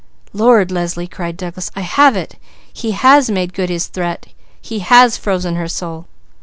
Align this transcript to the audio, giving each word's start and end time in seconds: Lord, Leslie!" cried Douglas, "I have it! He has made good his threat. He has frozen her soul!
Lord, 0.33 0.71
Leslie!" 0.71 1.05
cried 1.05 1.37
Douglas, 1.37 1.69
"I 1.75 1.81
have 1.81 2.15
it! 2.15 2.37
He 2.73 2.89
has 2.89 3.29
made 3.29 3.53
good 3.53 3.69
his 3.69 3.85
threat. 3.85 4.25
He 4.59 4.79
has 4.79 5.15
frozen 5.15 5.57
her 5.57 5.67
soul! 5.67 6.07